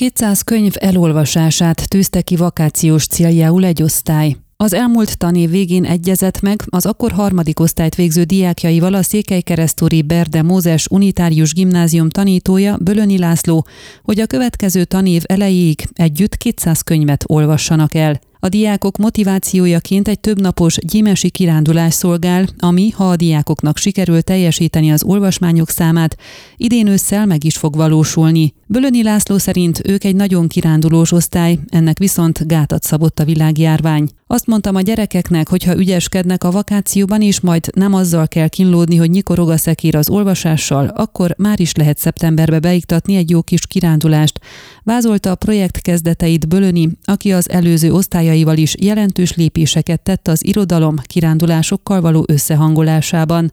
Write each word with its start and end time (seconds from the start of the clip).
200 0.00 0.42
könyv 0.42 0.72
elolvasását 0.78 1.88
tűzte 1.88 2.22
ki 2.22 2.36
vakációs 2.36 3.06
céljául 3.06 3.64
egy 3.64 3.82
osztály. 3.82 4.36
Az 4.56 4.72
elmúlt 4.72 5.18
tanév 5.18 5.50
végén 5.50 5.84
egyezett 5.84 6.40
meg 6.40 6.62
az 6.66 6.86
akkor 6.86 7.12
harmadik 7.12 7.60
osztályt 7.60 7.94
végző 7.94 8.22
diákjaival 8.22 8.94
a 8.94 9.02
Székelykeresztúri 9.02 10.02
Berde 10.02 10.42
Mózes 10.42 10.86
Unitárius 10.90 11.52
Gimnázium 11.52 12.08
tanítója 12.08 12.76
Bölöni 12.76 13.18
László, 13.18 13.66
hogy 14.02 14.20
a 14.20 14.26
következő 14.26 14.84
tanév 14.84 15.22
elejéig 15.26 15.88
együtt 15.92 16.36
200 16.36 16.82
könyvet 16.82 17.24
olvassanak 17.26 17.94
el. 17.94 18.20
A 18.44 18.48
diákok 18.48 18.96
motivációjaként 18.96 20.08
egy 20.08 20.20
többnapos 20.20 20.78
gyimesi 20.80 21.30
kirándulás 21.30 21.94
szolgál, 21.94 22.46
ami, 22.58 22.90
ha 22.90 23.08
a 23.08 23.16
diákoknak 23.16 23.76
sikerül 23.76 24.22
teljesíteni 24.22 24.92
az 24.92 25.02
olvasmányok 25.04 25.70
számát, 25.70 26.16
idén 26.56 26.86
ősszel 26.86 27.26
meg 27.26 27.44
is 27.44 27.56
fog 27.56 27.76
valósulni. 27.76 28.54
Bölöni 28.66 29.02
László 29.02 29.38
szerint 29.38 29.80
ők 29.84 30.04
egy 30.04 30.16
nagyon 30.16 30.48
kirándulós 30.48 31.12
osztály, 31.12 31.58
ennek 31.68 31.98
viszont 31.98 32.46
gátat 32.46 32.82
szabott 32.82 33.18
a 33.18 33.24
világjárvány. 33.24 34.08
Azt 34.34 34.46
mondtam 34.46 34.74
a 34.74 34.80
gyerekeknek, 34.80 35.48
hogy 35.48 35.64
ha 35.64 35.76
ügyeskednek 35.76 36.44
a 36.44 36.50
vakációban 36.50 37.20
is, 37.20 37.40
majd 37.40 37.70
nem 37.74 37.94
azzal 37.94 38.28
kell 38.28 38.48
kínlódni, 38.48 38.96
hogy 38.96 39.10
nyikorog 39.10 39.50
a 39.50 39.56
szekér 39.56 39.96
az 39.96 40.08
olvasással, 40.08 40.86
akkor 40.86 41.34
már 41.38 41.60
is 41.60 41.74
lehet 41.74 41.98
szeptemberbe 41.98 42.58
beiktatni 42.58 43.16
egy 43.16 43.30
jó 43.30 43.42
kis 43.42 43.66
kirándulást. 43.66 44.40
Vázolta 44.82 45.30
a 45.30 45.34
projekt 45.34 45.80
kezdeteit 45.80 46.48
Bölöni, 46.48 46.88
aki 47.04 47.32
az 47.32 47.50
előző 47.50 47.92
osztályaival 47.92 48.56
is 48.56 48.74
jelentős 48.80 49.34
lépéseket 49.34 50.00
tett 50.00 50.28
az 50.28 50.46
irodalom 50.46 50.96
kirándulásokkal 51.02 52.00
való 52.00 52.24
összehangolásában. 52.28 53.52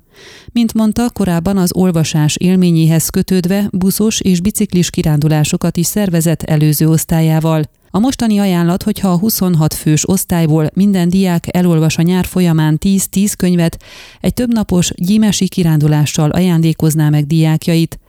Mint 0.52 0.74
mondta, 0.74 1.10
korábban 1.10 1.58
az 1.58 1.74
olvasás 1.74 2.36
élményéhez 2.36 3.10
kötődve 3.10 3.68
buszos 3.72 4.22
és 4.22 4.42
biciklis 4.42 4.90
kirándulásokat 4.90 5.78
is 5.78 5.86
szervezett 5.86 6.44
előző 6.44 6.88
osztályával. 6.90 7.64
A 7.94 8.00
mostani 8.00 8.40
ajánlat, 8.40 8.84
hogyha 8.84 9.10
a 9.10 9.18
26 9.18 9.74
fős 9.74 10.10
osztályból 10.10 10.70
minden 10.74 11.10
diák 11.10 11.56
elolvas 11.56 11.98
a 11.98 12.02
nyár 12.02 12.26
folyamán 12.26 12.78
10-10 12.82 13.34
könyvet, 13.38 13.84
egy 14.22 14.34
többnapos 14.34 14.92
gyímesi 14.96 15.48
kirándulással 15.48 16.30
ajándékozná 16.30 17.10
meg 17.10 17.28
diákjait. 17.28 18.00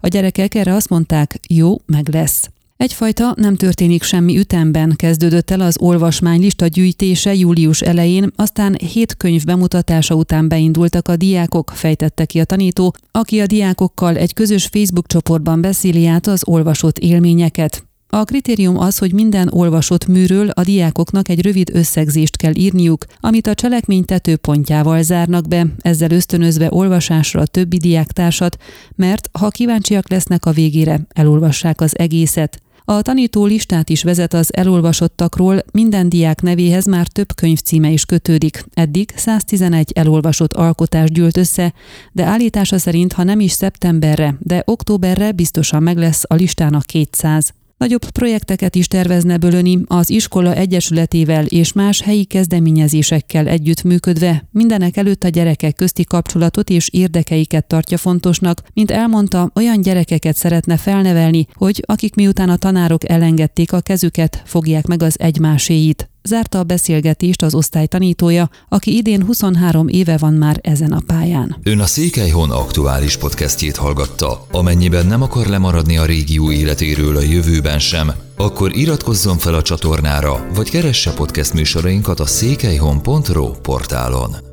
A 0.00 0.08
gyerekek 0.08 0.54
erre 0.54 0.74
azt 0.74 0.88
mondták, 0.88 1.40
jó, 1.48 1.76
meg 1.86 2.08
lesz. 2.08 2.50
Egyfajta 2.76 3.34
nem 3.36 3.56
történik 3.56 4.02
semmi 4.02 4.38
ütemben 4.38 4.94
kezdődött 4.96 5.50
el 5.50 5.60
az 5.60 5.76
olvasmány 5.80 6.40
lista 6.40 6.66
gyűjtése 6.66 7.34
július 7.34 7.80
elején, 7.80 8.32
aztán 8.36 8.76
hét 8.92 9.16
könyv 9.16 9.44
bemutatása 9.44 10.14
után 10.14 10.48
beindultak 10.48 11.08
a 11.08 11.16
diákok, 11.16 11.72
fejtette 11.74 12.24
ki 12.24 12.40
a 12.40 12.44
tanító, 12.44 12.94
aki 13.10 13.40
a 13.40 13.46
diákokkal 13.46 14.16
egy 14.16 14.34
közös 14.34 14.66
Facebook 14.66 15.06
csoportban 15.06 15.60
beszéli 15.60 16.06
át 16.06 16.26
az 16.26 16.42
olvasott 16.46 16.98
élményeket. 16.98 17.84
A 18.16 18.24
kritérium 18.24 18.78
az, 18.78 18.98
hogy 18.98 19.12
minden 19.12 19.48
olvasott 19.52 20.06
műről 20.06 20.48
a 20.48 20.62
diákoknak 20.62 21.28
egy 21.28 21.42
rövid 21.42 21.70
összegzést 21.72 22.36
kell 22.36 22.54
írniuk, 22.54 23.04
amit 23.20 23.46
a 23.46 23.54
cselekmény 23.54 24.04
tetőpontjával 24.04 25.02
zárnak 25.02 25.48
be, 25.48 25.66
ezzel 25.78 26.10
ösztönözve 26.10 26.68
olvasásra 26.70 27.40
a 27.40 27.46
többi 27.46 27.76
diáktársat, 27.76 28.56
mert 28.96 29.28
ha 29.32 29.48
kíváncsiak 29.48 30.10
lesznek 30.10 30.46
a 30.46 30.50
végére, 30.50 31.00
elolvassák 31.08 31.80
az 31.80 31.98
egészet. 31.98 32.62
A 32.84 33.02
tanító 33.02 33.44
listát 33.44 33.88
is 33.88 34.02
vezet 34.02 34.34
az 34.34 34.54
elolvasottakról, 34.54 35.62
minden 35.72 36.08
diák 36.08 36.42
nevéhez 36.42 36.86
már 36.86 37.06
több 37.06 37.34
könyvcíme 37.34 37.90
is 37.90 38.04
kötődik. 38.04 38.64
Eddig 38.74 39.12
111 39.16 39.92
elolvasott 39.94 40.52
alkotás 40.52 41.10
gyűlt 41.10 41.36
össze, 41.36 41.72
de 42.12 42.24
állítása 42.24 42.78
szerint, 42.78 43.12
ha 43.12 43.22
nem 43.22 43.40
is 43.40 43.52
szeptemberre, 43.52 44.34
de 44.38 44.62
októberre 44.66 45.32
biztosan 45.32 45.82
meg 45.82 45.96
lesz 45.96 46.24
a 46.26 46.34
listának 46.34 46.82
200. 46.82 47.52
Nagyobb 47.82 48.10
projekteket 48.10 48.74
is 48.74 48.88
tervezne 48.88 49.36
Bölöni 49.36 49.78
az 49.86 50.10
iskola 50.10 50.54
egyesületével 50.54 51.46
és 51.46 51.72
más 51.72 52.00
helyi 52.00 52.24
kezdeményezésekkel 52.24 53.46
együttműködve, 53.46 54.44
mindenek 54.50 54.96
előtt 54.96 55.24
a 55.24 55.28
gyerekek 55.28 55.74
közti 55.74 56.04
kapcsolatot 56.04 56.70
és 56.70 56.88
érdekeiket 56.92 57.66
tartja 57.66 57.96
fontosnak, 57.96 58.62
mint 58.74 58.90
elmondta, 58.90 59.50
olyan 59.54 59.80
gyerekeket 59.80 60.36
szeretne 60.36 60.76
felnevelni, 60.76 61.46
hogy 61.52 61.82
akik 61.86 62.14
miután 62.14 62.48
a 62.48 62.56
tanárok 62.56 63.08
elengedték 63.08 63.72
a 63.72 63.80
kezüket, 63.80 64.42
fogják 64.44 64.86
meg 64.86 65.02
az 65.02 65.20
egymáséit. 65.20 66.11
Zárta 66.24 66.58
a 66.58 66.64
beszélgetést 66.64 67.42
az 67.42 67.54
osztály 67.54 67.86
tanítója, 67.86 68.50
aki 68.68 68.96
idén 68.96 69.24
23 69.24 69.88
éve 69.88 70.16
van 70.16 70.34
már 70.34 70.58
ezen 70.62 70.92
a 70.92 71.02
pályán. 71.06 71.56
Ön 71.62 71.80
a 71.80 71.86
Székelyhon 71.86 72.50
aktuális 72.50 73.16
podcastjét 73.16 73.76
hallgatta. 73.76 74.46
Amennyiben 74.50 75.06
nem 75.06 75.22
akar 75.22 75.46
lemaradni 75.46 75.98
a 75.98 76.04
régió 76.04 76.50
életéről 76.50 77.16
a 77.16 77.20
jövőben 77.20 77.78
sem, 77.78 78.12
akkor 78.36 78.76
iratkozzon 78.76 79.38
fel 79.38 79.54
a 79.54 79.62
csatornára, 79.62 80.46
vagy 80.54 80.70
keresse 80.70 81.12
podcast 81.12 81.52
műsorainkat 81.52 82.20
a 82.20 82.26
székelyhon.pro 82.26 83.50
portálon. 83.50 84.51